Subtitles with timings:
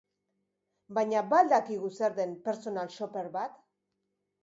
[0.99, 3.65] Baina ba al dakigu zer den personal shopper bat?